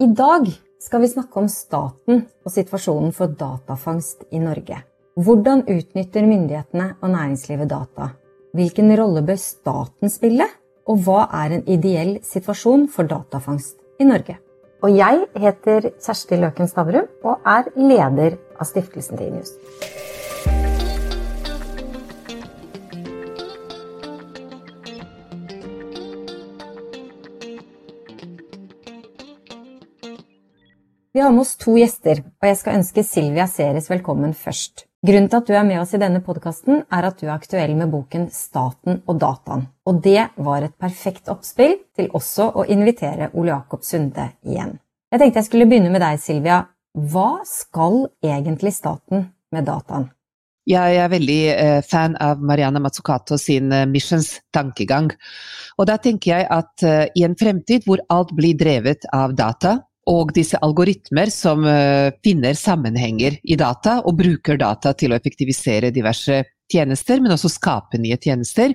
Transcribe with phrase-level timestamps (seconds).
[0.00, 0.46] I dag
[0.80, 4.78] skal vi snakke om staten og situasjonen for datafangst i Norge.
[5.20, 8.06] Hvordan utnytter myndighetene og næringslivet data?
[8.56, 10.46] Hvilken rolle bør staten spille?
[10.88, 14.38] Og hva er en ideell situasjon for datafangst i Norge?
[14.80, 19.52] Og jeg heter Kjersti Løken Stavrum og er leder av Stiftelsen Tinius.
[31.12, 34.84] Vi har med oss to gjester, og jeg skal ønske Silvia Seres velkommen først.
[35.02, 37.72] Grunnen til at du er med oss i denne podkasten, er at du er aktuell
[37.74, 39.64] med boken Staten og dataen.
[39.90, 44.76] Og det var et perfekt oppspill til også å invitere Ole Jakob Sunde igjen.
[45.10, 46.60] Jeg tenkte jeg skulle begynne med deg, Silvia.
[46.94, 50.06] Hva skal egentlig staten med dataen?
[50.70, 55.10] Jeg er veldig eh, fan av Mariana Mazzucato sin eh, missions tankegang.
[55.74, 59.80] Og da tenker jeg at eh, i en fremtid hvor alt blir drevet av data,
[60.10, 65.92] og disse algoritmer som uh, finner sammenhenger i data og bruker data til å effektivisere
[65.94, 68.74] diverse tjenester, men også skape nye tjenester,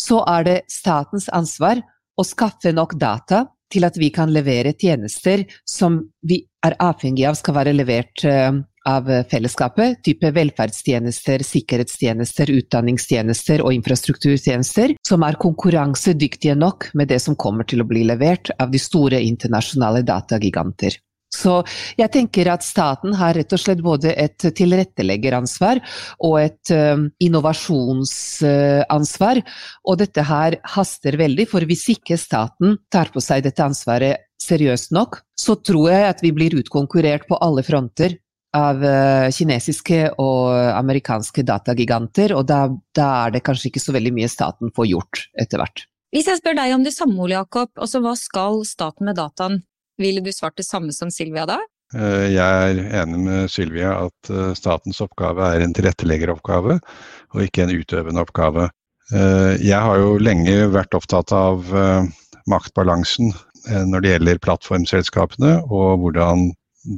[0.00, 1.80] så er det statens ansvar
[2.16, 7.38] å skaffe nok data til at vi kan levere tjenester som vi er avhengig av
[7.38, 8.52] skal være levert uh,
[8.88, 17.38] av fellesskapet, type velferdstjenester, sikkerhetstjenester, utdanningstjenester og infrastrukturtjenester, som er konkurransedyktige nok med det som
[17.38, 20.92] kommer til å bli levert av de store internasjonale datagiganter.
[21.32, 21.62] Så
[21.96, 25.80] jeg tenker at staten har rett og slett både et tilretteleggeransvar
[26.28, 29.40] og et um, innovasjonsansvar,
[29.88, 34.90] og dette her haster veldig, for hvis ikke staten tar på seg dette ansvaret seriøst
[34.92, 38.16] nok, så tror jeg at vi blir utkonkurrert på alle fronter
[38.56, 44.12] av uh, kinesiske og amerikanske datagiganter, og da, da, er det kanskje ikke så veldig
[44.16, 45.86] mye staten får gjort etter hvert.
[46.12, 49.62] Hvis jeg spør deg om det samme, Ole Jakob, altså hva skal staten med dataen?
[50.00, 51.62] Ville du svart det samme som Silvia da?
[51.96, 56.78] Eh, jeg er enig med Sylvia at eh, statens oppgave er en tilretteleggeroppgave,
[57.32, 58.70] og ikke en utøvende oppgave.
[59.12, 61.66] Jeg har jo lenge vært opptatt av
[62.48, 63.34] maktbalansen
[63.90, 66.46] når det gjelder plattformselskapene, og hvordan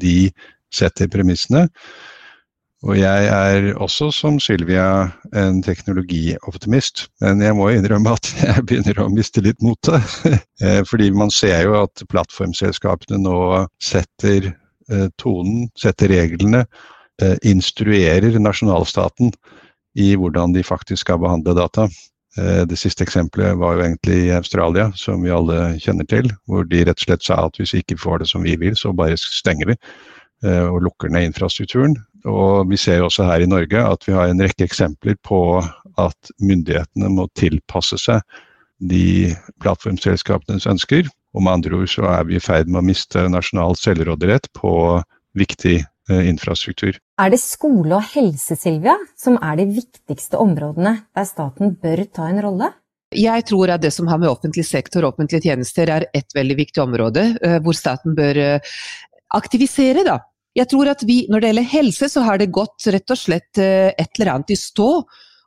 [0.00, 0.30] de
[0.74, 1.68] setter premissene.
[2.84, 7.06] Og jeg er også, som Sylvia, en teknologioptimist.
[7.24, 10.02] Men jeg må innrømme at jeg begynner å miste litt motet.
[10.62, 13.38] Eh, fordi man ser jo at plattformselskapene nå
[13.82, 16.60] setter eh, tonen, setter reglene,
[17.20, 19.32] eh, instruerer nasjonalstaten
[19.98, 21.88] i hvordan de faktisk skal behandle data.
[22.38, 26.30] Det siste eksempelet var jo egentlig i Australia, som vi alle kjenner til.
[26.48, 28.78] Hvor de rett og slett sa at hvis vi ikke får det som vi vil,
[28.78, 29.76] så bare stenger vi.
[30.44, 31.94] Eh, og lukker ned infrastrukturen.
[32.28, 35.38] Og vi ser også her i Norge at vi har en rekke eksempler på
[36.00, 38.24] at myndighetene må tilpasse seg
[38.82, 41.08] de plattformselskapenes ønsker.
[41.34, 44.74] Og med andre ord så er vi i ferd med å miste nasjonal selvråderett på
[45.38, 46.98] viktig eh, infrastruktur.
[47.20, 52.28] Er det skole og helse, Silvia, som er de viktigste områdene der staten bør ta
[52.28, 52.74] en rolle?
[53.14, 56.58] Jeg tror at det som har med offentlig sektor og offentlige tjenester er et veldig
[56.58, 58.60] viktig område, eh, hvor staten bør
[59.34, 60.18] aktivisere, da.
[60.54, 63.60] Jeg tror at vi, når det gjelder helse, så har det gått rett og slett
[63.62, 64.90] eh, et eller annet i stå,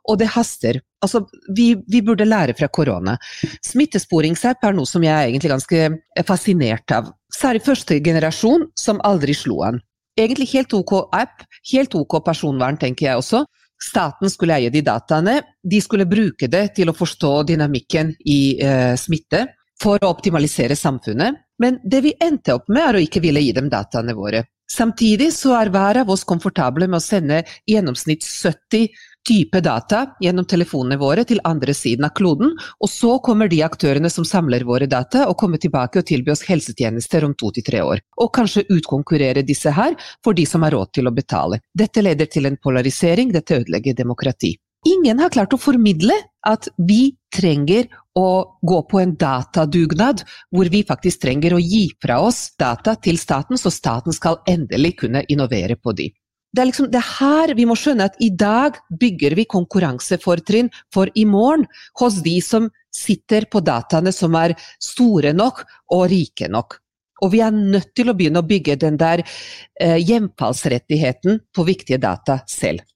[0.08, 0.80] og det haster.
[1.04, 1.22] Altså,
[1.54, 3.16] vi, vi burde lære fra korona.
[3.64, 7.12] Smittesporingsapp er noe som jeg er egentlig ganske fascinert av.
[7.34, 9.80] Særlig første generasjon, som aldri slo an.
[10.18, 13.44] Egentlig helt ok app, helt ok personvern, tenker jeg også.
[13.78, 15.38] Staten skulle eie de dataene.
[15.62, 19.44] De skulle bruke det til å forstå dynamikken i eh, smitte
[19.78, 21.38] for å optimalisere samfunnet.
[21.58, 24.44] Men det vi endte opp med, er å ikke ville gi dem dataene våre.
[24.68, 28.90] Samtidig så er hver av oss komfortable med å sende i gjennomsnitt 70
[29.28, 34.10] type data gjennom telefonene våre til andre siden av kloden, og så kommer de aktørene
[34.12, 37.82] som samler våre data og kommer tilbake og tilby oss helsetjenester om to til tre
[37.84, 38.04] år.
[38.20, 41.62] Og kanskje utkonkurrere disse her for de som har råd til å betale.
[41.72, 44.54] Dette leder til en polarisering, dette ødelegger demokrati.
[44.86, 46.14] Ingen har klart å formidle
[46.46, 48.28] at vi trenger å
[48.62, 50.22] gå på en datadugnad,
[50.54, 54.94] hvor vi faktisk trenger å gi fra oss data til staten, så staten skal endelig
[55.02, 56.08] kunne innovere på de.
[56.48, 61.10] Det er liksom det her vi må skjønne at i dag bygger vi konkurransefortrinn for
[61.14, 61.66] i morgen
[62.00, 66.78] hos de som sitter på dataene som er store nok og rike nok.
[67.26, 71.98] Og vi er nødt til å begynne å bygge den der eh, hjemfallsrettigheten på viktige
[72.00, 72.86] data selv.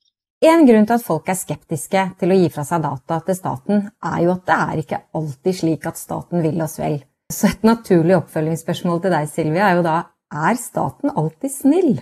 [0.43, 3.85] En grunn til at folk er skeptiske til å gi fra seg data til staten,
[4.03, 6.97] er jo at det er ikke alltid slik at staten vil oss vel.
[7.31, 9.95] Så et naturlig oppfølgingsspørsmål til deg, Silvia, er jo da
[10.33, 11.93] er staten alltid snill?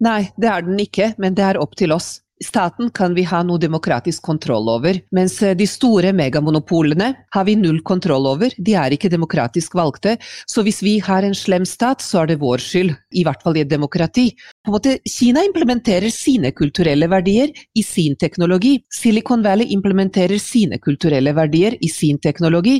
[0.00, 2.22] Nei, det er den ikke, men det er opp til oss.
[2.40, 7.56] Staten kan vi ha noe demokratisk kontroll over, mens eh, de store megamonopolene har vi
[7.60, 8.54] null kontroll over.
[8.56, 10.14] De er ikke demokratisk valgte.
[10.48, 12.94] Så hvis vi har en slem stat, så er det vår skyld.
[13.12, 14.30] I hvert fall i et demokrati.
[14.64, 18.78] På en måte, Kina implementerer sine kulturelle verdier i sin teknologi.
[18.88, 22.78] Silicon Valley implementerer sine kulturelle verdier i sin teknologi.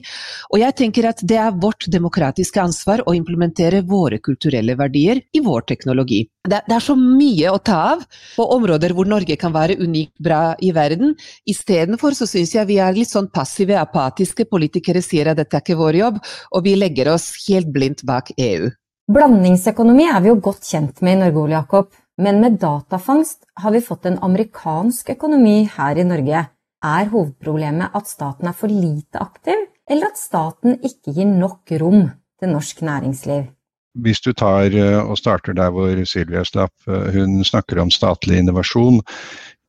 [0.54, 5.44] Og jeg tenker at det er vårt demokratiske ansvar å implementere våre kulturelle verdier i
[5.44, 6.24] vår teknologi.
[6.48, 10.54] Det, er så mye å ta av på områder hvor Norge kan være unikt bra
[10.64, 11.12] i verden.
[11.44, 14.46] Istedenfor så syns jeg vi er litt sånn passive, apatiske.
[14.48, 16.22] Politikere sier at dette er ikke vår jobb,
[16.56, 18.70] og vi legger oss helt blindt bak EU.
[19.12, 21.92] Blandingsøkonomi er vi jo godt kjent med i Norge, Ole Jakob.
[22.20, 26.42] Men med datafangst har vi fått en amerikansk økonomi her i Norge.
[26.80, 32.06] Er hovedproblemet at staten er for lite aktiv, eller at staten ikke gir nok rom
[32.40, 33.48] til norsk næringsliv?
[33.98, 38.38] Hvis du tar eh, og starter der hvor Silvia slapp, eh, hun snakker om statlig
[38.38, 39.02] innovasjon.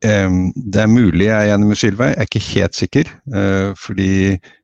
[0.01, 3.09] Det er mulig jeg er enig med Sylvia, jeg er ikke helt sikker.
[3.37, 4.13] Eh, fordi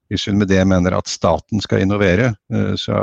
[0.10, 2.96] hvis hun med det mener at staten skal innovere, eh, så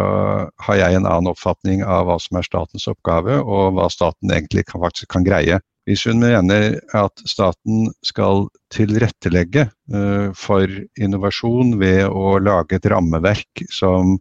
[0.66, 4.64] har jeg en annen oppfatning av hva som er statens oppgave, og hva staten egentlig
[4.70, 5.60] kan, faktisk kan greie.
[5.84, 13.66] Hvis hun mener at staten skal tilrettelegge eh, for innovasjon ved å lage et rammeverk
[13.68, 14.16] som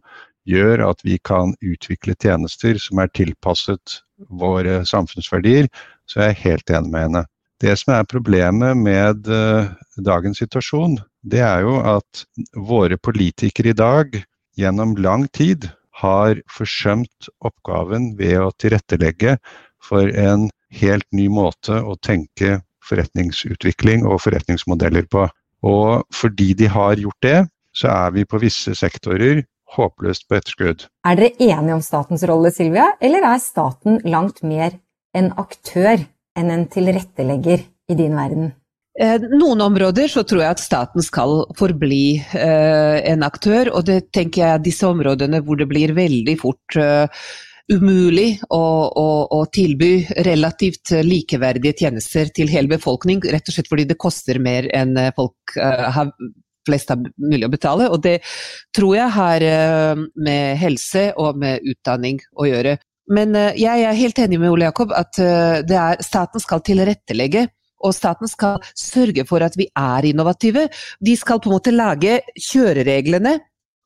[0.48, 5.68] gjør at vi kan utvikle tjenester som er tilpasset våre samfunnsverdier,
[6.08, 7.24] så er jeg helt enig med henne.
[7.62, 9.70] Det som er problemet med uh,
[10.04, 14.18] dagens situasjon, det er jo at våre politikere i dag
[14.58, 15.70] gjennom lang tid
[16.02, 19.38] har forsømt oppgaven ved å tilrettelegge
[19.82, 25.28] for en helt ny måte å tenke forretningsutvikling og forretningsmodeller på.
[25.64, 27.38] Og fordi de har gjort det,
[27.74, 29.44] så er vi på visse sektorer
[29.76, 30.88] håpløst på etterskudd.
[31.06, 34.76] Er dere enige om statens rolle, Silvia, eller er staten langt mer
[35.16, 38.52] en aktør enn en tilrettelegger i din verden?
[38.94, 44.12] Eh, noen områder så tror jeg at staten skal forbli eh, en aktør, og det
[44.14, 47.26] tenker jeg er disse områdene hvor det blir veldig fort uh,
[47.72, 53.88] umulig å, å, å, tilby relativt likeverdige tjenester til hele befolkning, rett og slett fordi
[53.90, 56.12] det koster mer enn folk uh, har
[56.66, 57.90] flest har mulig å betale.
[57.92, 58.18] Og det
[58.74, 62.78] tror jeg har uh, med helse og med utdanning å gjøre.
[63.12, 67.46] Men eh, jeg er helt enig med Ole Jakob at eh, er, staten skal tilrettelegge.
[67.84, 70.70] Og staten skal sørge for at vi er innovative.
[71.04, 73.34] De skal på en måte lage kjørereglene.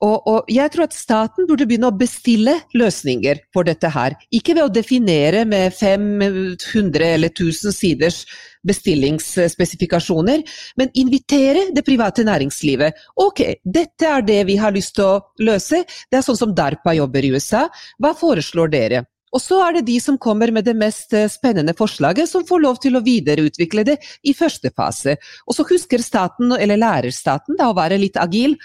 [0.04, 4.14] Og, og, jeg tror at staten burde begynne å bestille løsninger for dette her.
[4.34, 8.20] Ikke ved å definere med 500 eller 1000 siders
[8.68, 10.44] bestillingsspesifikasjoner,
[10.78, 13.04] men invitere det private næringslivet.
[13.26, 15.82] Ok, dette er det vi har lyst til å løse.
[16.10, 17.66] Det er sånn som DARPA jobber i USA.
[17.98, 19.06] Hva foreslår dere?
[19.34, 22.62] Og så er det de som kommer med det mest eh, spennende forslaget, som får
[22.64, 25.18] lov til å videreutvikle det i første fase.
[25.46, 28.56] Og så husker staten, eller lærer staten, da, å være litt agil.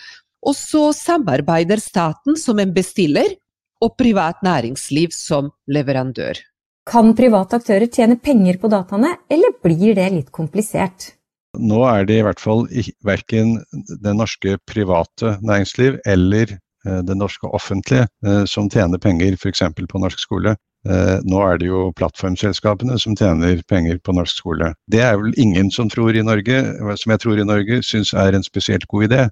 [0.44, 3.36] Og så samarbeider staten som en bestiller,
[3.84, 6.40] og privat næringsliv som leverandør.
[6.88, 11.14] Kan private aktører tjene penger på dataene, eller blir det litt komplisert?
[11.60, 12.66] Nå er det i hvert fall
[13.06, 13.58] verken
[14.02, 19.62] det norske private næringsliv eller eh, det norske offentlige eh, som tjener penger f.eks.
[19.90, 20.56] på norsk skole.
[20.90, 24.74] Eh, nå er det jo plattformselskapene som tjener penger på norsk skole.
[24.92, 26.64] Det er vel ingen som tror i Norge,
[26.98, 29.28] som jeg tror i Norge, syns er en spesielt god idé.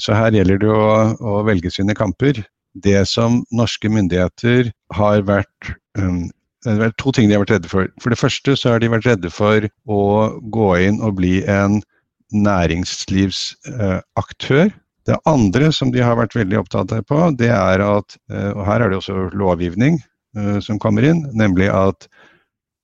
[0.00, 0.84] Så her gjelder det å,
[1.20, 2.38] å velge sine kamper.
[2.78, 5.68] Det som norske myndigheter har vært
[6.00, 6.22] um,
[6.66, 7.86] det er to ting de har vært redde for.
[8.02, 10.00] For det første så har de vært redde for å
[10.50, 11.82] gå inn og bli en
[12.34, 14.66] næringslivsaktør.
[15.08, 18.66] Det andre som de har vært veldig opptatt av på, det er at eh, Og
[18.66, 20.02] her er det også lovgivning
[20.36, 22.08] eh, som kommer inn, nemlig at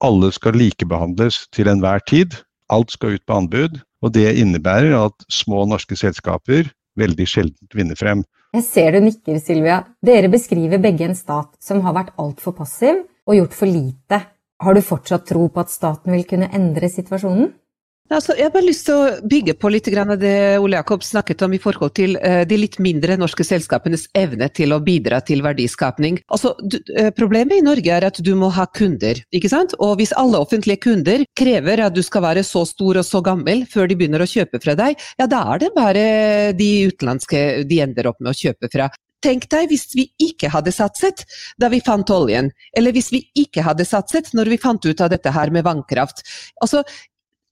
[0.04, 2.34] alle skal likebehandles til enhver tid.
[2.72, 3.80] Alt skal ut på anbud.
[4.04, 8.22] Og det innebærer at små norske selskaper veldig sjeldent vinner frem.
[8.54, 9.80] Jeg ser du nikker, Sylvia.
[10.04, 14.20] Dere beskriver begge en stat som har vært altfor passiv og gjort for lite.
[14.62, 17.50] Har du fortsatt tro på at staten vil kunne endre situasjonen?
[18.12, 21.40] Altså, jeg har bare lyst til å bygge på litt av det Ole Jakob snakket
[21.46, 25.40] om i forhold til uh, de litt mindre norske selskapenes evne til å bidra til
[25.40, 26.18] verdiskapning.
[26.28, 29.72] Altså, uh, problemet i Norge er at du må ha kunder, ikke sant?
[29.80, 33.64] Og hvis alle offentlige kunder krever at du skal være så stor og så gammel
[33.72, 36.04] før de begynner å kjøpe fra deg, ja da er det bare
[36.60, 38.90] de utenlandske de ender opp med å kjøpe fra.
[39.24, 41.24] Tenk deg hvis vi ikke hadde satset
[41.60, 45.08] da vi fant oljen, eller hvis vi ikke hadde satset når vi fant ut av
[45.14, 46.20] dette her med vannkraft.
[46.60, 46.84] Altså,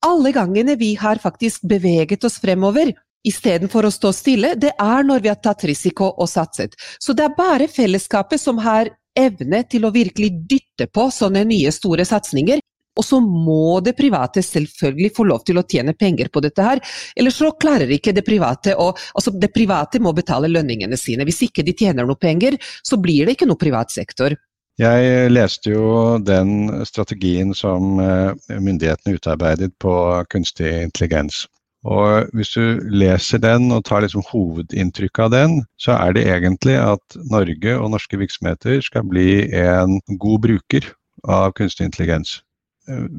[0.06, 2.92] alle gangene vi har faktisk beveget oss fremover,
[3.28, 6.74] istedenfor å stå stille, det er når vi har tatt risiko og satset.
[6.98, 11.72] Så det er bare fellesskapet som har evne til å virkelig dytte på sånne nye
[11.74, 12.62] store satsinger.
[12.98, 16.82] Og så må det private selvfølgelig få lov til å tjene penger på dette her.
[17.16, 21.24] Ellers så klarer ikke det private å Altså, det private må betale lønningene sine.
[21.24, 24.36] Hvis ikke de tjener noe penger, så blir det ikke noe privat sektor.
[24.80, 29.94] Jeg leste jo den strategien som eh, myndighetene utarbeidet på
[30.32, 31.46] kunstig intelligens.
[31.84, 36.78] Og hvis du leser den og tar liksom hovedinntrykk av den, så er det egentlig
[36.78, 40.86] at Norge og norske virksomheter skal bli en god bruker
[41.26, 42.40] av kunstig intelligens.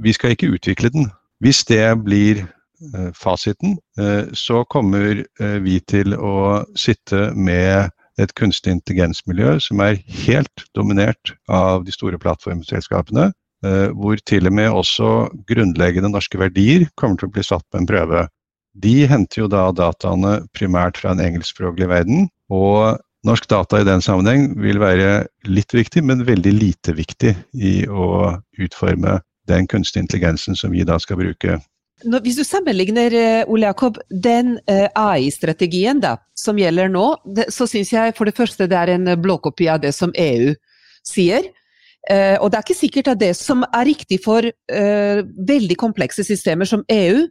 [0.04, 1.12] Vi skal ikke utvikle den.
[1.44, 8.34] Hvis det blir eh, fasiten, eh, så kommer eh, vi til å sitte med et
[8.38, 13.32] kunstig intelligensmiljø som er helt dominert av de store plattformselskapene,
[13.96, 15.10] hvor til og med også
[15.50, 18.28] grunnleggende norske verdier kommer til å bli satt på en prøve.
[18.74, 24.02] De henter jo da dataene primært fra en engelskspråklig verden, og norsk data i den
[24.04, 30.58] sammenheng vil være litt viktig, men veldig lite viktig i å utforme den kunstig intelligensen
[30.60, 31.60] som vi da skal bruke.
[32.02, 36.02] Hvis du sammenligner eh, Ole Jakob, den uh, AI-strategien
[36.36, 37.06] som gjelder nå,
[37.54, 40.52] så syns jeg for det første det er en blåkopi av det som EU
[41.08, 41.48] sier.
[42.04, 44.44] Og det er ikke sikkert at det som er riktig for
[45.48, 47.22] veldig komplekse systemer som EU,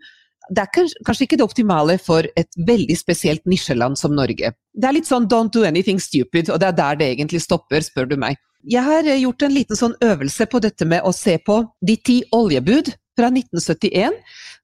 [0.51, 4.53] det er kanskje, ikke det optimale for et veldig spesielt nisjeland som Norge.
[4.75, 7.81] Det er litt sånn 'don't do anything stupid', og det er der det egentlig stopper,
[7.81, 8.37] spør du meg.
[8.65, 11.97] Jeg har eh, gjort en liten sånn øvelse på dette med å se på de
[11.97, 14.19] ti oljebud fra 1971,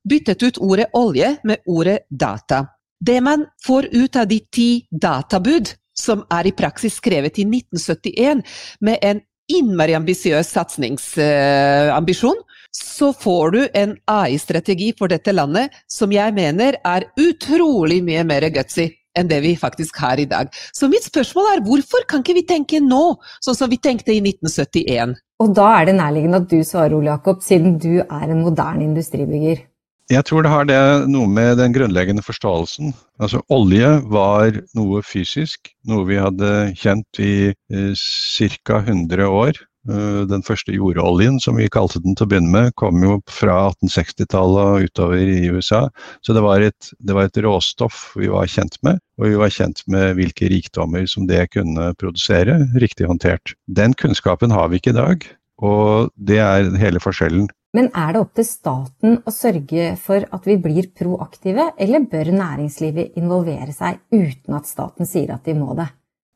[0.09, 2.65] byttet ut ordet olje med ordet data.
[3.01, 8.45] Det man får ut av de ti databud, som er i praksis skrevet i 1971
[8.87, 12.39] med en innmari ambisiøs satsingsambisjon,
[12.75, 18.47] så får du en AI-strategi for dette landet som jeg mener er utrolig mye mer
[18.55, 20.51] gutsy enn det vi faktisk har i dag.
[20.77, 24.21] Så mitt spørsmål er hvorfor kan ikke vi tenke nå, sånn som vi tenkte i
[24.23, 25.17] 1971?
[25.39, 28.85] Og da er det nærliggende at du svarer, Ole Jakob, siden du er en moderne
[28.85, 29.63] industribygger.
[30.09, 30.81] Jeg tror det har det
[31.13, 32.95] noe med den grunnleggende forståelsen.
[33.21, 38.81] Altså Olje var noe fysisk, noe vi hadde kjent i eh, ca.
[38.81, 39.61] 100 år.
[39.89, 43.71] Eh, den første jordoljen, som vi kalte den til å begynne med, kom jo fra
[43.71, 45.87] 1860-tallet og utover i USA.
[46.21, 49.55] Så det var, et, det var, et, råstoff vi var kjent med, og vi var
[49.55, 53.55] kjent med hvilke rikdommer som det kunne produsere, riktig håndtert.
[53.65, 55.29] Den kunnskapen har vi ikke i dag,
[55.65, 57.49] og det er hele forskjellen.
[57.77, 62.33] Men er det opp til staten å sørge for at vi blir proaktive, eller bør
[62.33, 65.89] næringslivet involvere seg uten at staten sier at de må det?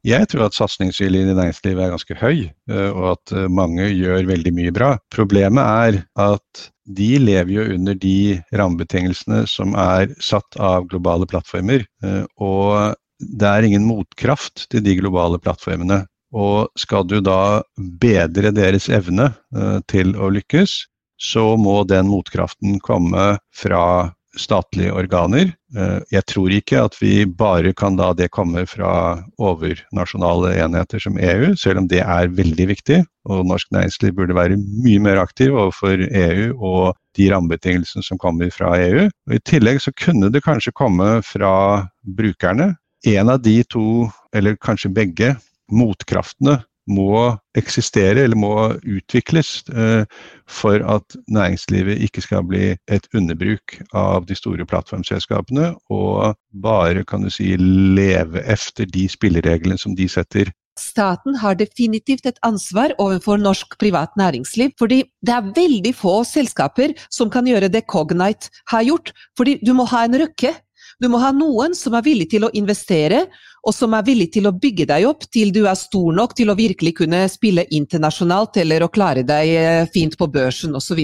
[0.03, 4.27] Jeg tror at satsingsviljen i næringslivet er ganske høy, eh, og at eh, mange gjør
[4.33, 4.97] veldig mye bra.
[5.15, 11.87] Problemet er at de lever jo under de rammebetingelsene som er satt av globale plattformer.
[12.03, 16.01] Eh, og det er ingen motkraft til de globale plattformene.
[16.35, 17.63] Og skal du da
[18.03, 19.29] bedre deres evne
[19.93, 20.79] til å lykkes,
[21.21, 23.85] så må den motkraften komme fra
[24.41, 25.53] statlige organer.
[25.73, 28.93] Eh, jeg tror ikke at vi bare kan la det komme fra
[29.41, 33.01] overnasjonale enheter som EU, selv om det er veldig viktig.
[33.33, 38.53] Og norsk næringsliv burde være mye mer aktiv overfor EU og de rammebetingelsene som kommer
[38.53, 39.07] fra EU.
[39.29, 41.55] Og I tillegg så kunne det kanskje komme fra
[42.03, 42.75] brukerne.
[43.09, 45.35] En av de to, eller kanskje begge,
[45.73, 50.05] motkraftene må eksistere eller må utvikles eh,
[50.49, 56.35] for at næringslivet ikke skal bli et underbruk av de store plattformselskapene og
[56.65, 60.51] bare kan du si leve efter de spillereglene som de setter.
[60.81, 66.95] Staten har definitivt et ansvar overfor norsk privat næringsliv, fordi det er veldig få selskaper
[67.13, 69.13] som kan gjøre det Cognite har gjort.
[69.37, 70.55] Fordi du må ha en røkke
[71.03, 73.27] du må ha noen som er villig til å investere,
[73.67, 76.51] og som er villig til å bygge deg opp til du er stor nok til
[76.51, 81.03] å virkelig kunne spille internasjonalt eller å klare deg eh, fint på børsen osv.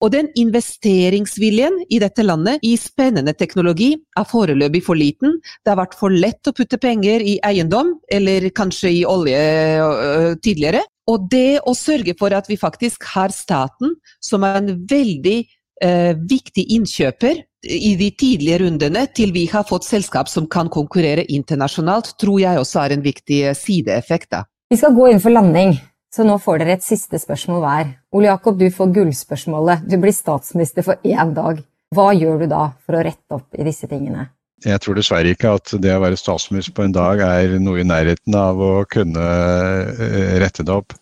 [0.00, 5.36] Og den investeringsviljen i dette landet i spennende teknologi er foreløpig for liten.
[5.60, 9.42] Det har vært for lett å putte penger i eiendom, eller kanskje i olje
[9.84, 10.80] øh, tidligere.
[11.10, 13.92] Og det å sørge for at vi faktisk har staten
[14.24, 15.42] som er en veldig
[15.84, 21.26] øh, viktig innkjøper i de tidlige rundene til vi har fått selskap som kan konkurrere
[21.28, 24.30] internasjonalt, tror jeg også er en viktig eh, sideeffekt.
[24.32, 24.44] Da.
[24.70, 25.76] Vi skal gå inn for landing,
[26.14, 27.94] så nå får dere et siste spørsmål hver.
[28.16, 29.86] Ole Jakob, du får gullspørsmålet.
[29.90, 31.60] Du blir statsminister for én dag.
[31.94, 34.30] Hva gjør du da for å rette opp i disse tingene?
[34.64, 37.88] Jeg tror dessverre ikke at det å være statsminister på en dag er noe i
[37.88, 40.94] nærheten av å kunne eh, rette det opp.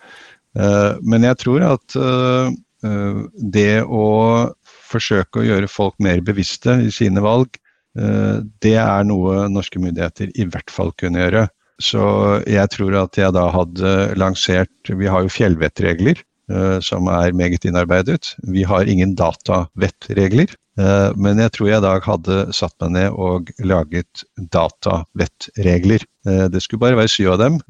[0.59, 1.99] Eh, men jeg tror at
[2.79, 4.05] det å
[4.89, 7.59] forsøke å gjøre folk mer bevisste i sine valg,
[7.99, 11.47] eh, det er noe norske myndigheter i hvert fall kunne gjøre.
[11.79, 12.03] Så
[12.51, 16.25] jeg tror at jeg da hadde lansert Vi har jo fjellvettregler.
[16.81, 18.31] som er meget innarbeidet.
[18.49, 20.49] Vi har ingen datavettregler.
[21.15, 26.07] Men jeg tror jeg i dag hadde satt meg ned og laget datavettregler.
[26.25, 27.61] Det skulle bare være syv av dem,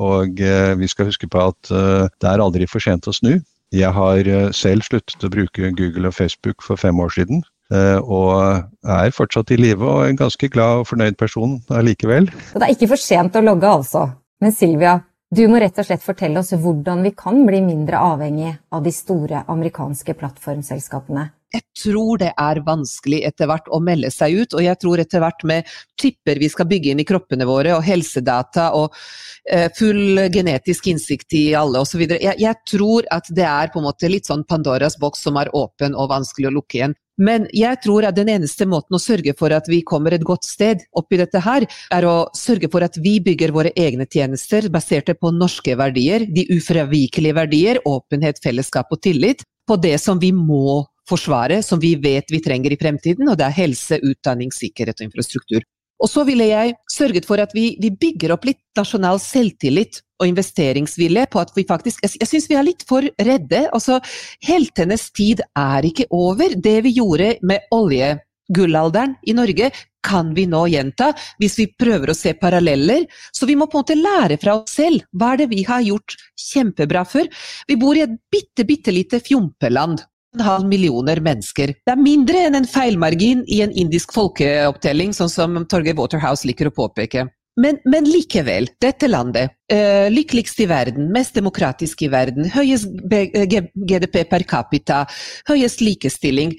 [0.00, 0.40] og
[0.80, 3.36] vi skal huske på at det er aldri for sent å snu.
[3.72, 7.40] Jeg har selv sluttet å bruke Google og Facebook for fem år siden.
[7.72, 12.28] Eh, og er fortsatt i live og en ganske glad og fornøyd person allikevel.
[12.52, 14.04] Det er ikke for sent å logge, altså.
[14.42, 14.98] Men Silvia,
[15.32, 18.92] du må rett og slett fortelle oss hvordan vi kan bli mindre avhengig av de
[18.92, 21.30] store amerikanske plattformselskapene.
[21.52, 25.20] Jeg tror det er vanskelig etter hvert å melde seg ut, og jeg tror etter
[25.20, 25.68] hvert med
[26.00, 31.36] tipper vi skal bygge inn i kroppene våre, og helsedata og uh, full genetisk innsikt
[31.36, 32.06] i alle osv.
[32.08, 35.52] Jeg, jeg tror at det er på en måte litt sånn Pandoras boks som er
[35.52, 36.96] åpen og vanskelig å lukke igjen.
[37.20, 40.48] Men jeg tror at den eneste måten å sørge for at vi kommer et godt
[40.48, 45.14] sted oppi dette her, er å sørge for at vi bygger våre egne tjenester baserte
[45.20, 50.80] på norske verdier, de ufravikelige verdier, åpenhet, fellesskap og tillit, på det som vi må
[51.12, 55.10] forsvare, som vi vet vi trenger i fremtiden, og det er helse, utdanning, sikkerhet og
[55.10, 55.64] infrastruktur.
[56.02, 60.26] Og så ville jeg sørget for at vi, vi bygger opp litt nasjonal selvtillit og
[60.30, 63.62] investeringsvilje på at vi faktisk Jeg, jeg syns vi er litt for redde.
[63.70, 64.00] Altså,
[64.42, 66.56] heltenes tid er ikke over.
[66.58, 69.70] Det vi gjorde med oljegullalderen i Norge,
[70.02, 73.06] kan vi nå gjenta hvis vi prøver å se paralleller.
[73.30, 75.06] Så vi må på en måte lære fra oss selv.
[75.14, 76.16] Hva er det vi har gjort
[76.50, 77.30] kjempebra før?
[77.70, 80.02] Vi bor i et bitte, bitte lite fjompeland
[80.36, 81.74] en halv millioner mennesker.
[81.84, 86.70] Det er mindre enn en feilmargin i en indisk folkeopptelling, sånn som Torgeir Waterhouse liker
[86.70, 87.26] å påpeke.
[87.60, 94.22] Men, men likevel, dette landet, uh, lykkeligst i verden, mest demokratisk i verden, høyest GDP
[94.30, 95.02] per capita,
[95.50, 96.54] høyest likestilling.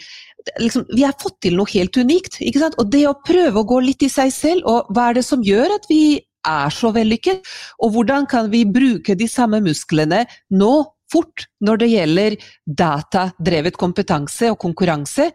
[0.61, 2.37] Liksom, vi har fått til noe helt unikt.
[2.45, 2.77] ikke sant?
[2.77, 5.41] Og det å prøve å gå litt i seg selv, og hva er det som
[5.41, 7.41] gjør at vi er så vellykket?
[7.81, 10.73] Og hvordan kan vi bruke de samme musklene nå
[11.13, 15.29] fort når det gjelder datadrevet kompetanse og konkurranse.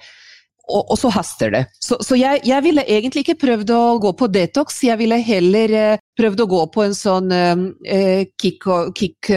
[0.69, 1.63] Og, og så haster det.
[1.81, 5.73] Så, så jeg, jeg, ville egentlig ikke prøvd å gå på detox, jeg ville heller
[5.73, 9.31] eh, prøvd å gå på en sånn eh, kickstart kick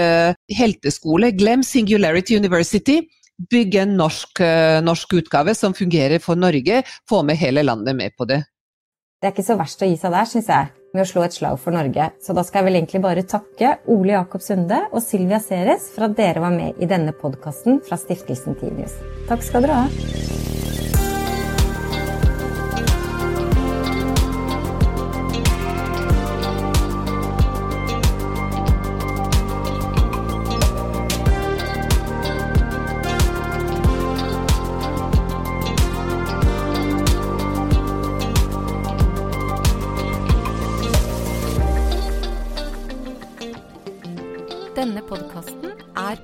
[0.00, 1.34] eh, helteskole.
[1.36, 3.02] Glem Singularity University.
[3.50, 6.80] Bygge en norsk, eh, norsk utgave som fungerer for Norge.
[7.10, 8.40] Få med hele landet med på det.
[9.24, 11.32] Det er ikke så verst å gi seg der, syns jeg med å slå et
[11.32, 12.10] slag for Norge.
[12.20, 16.10] Så da skal jeg vel egentlig bare takke Ole Jakob Sunde og Sylvia Ceres for
[16.10, 19.00] at dere var med i denne podkasten fra Stiftelsen Tinius.
[19.32, 20.33] Takk skal dere ha.